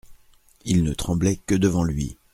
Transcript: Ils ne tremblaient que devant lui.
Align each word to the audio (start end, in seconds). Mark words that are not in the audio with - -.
Ils 0.65 0.83
ne 0.83 0.95
tremblaient 0.95 1.35
que 1.45 1.53
devant 1.53 1.83
lui. 1.83 2.17